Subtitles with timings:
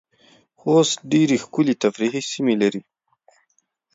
[0.59, 2.81] خوست ډیرې ښکلې تفریحې سیمې لرې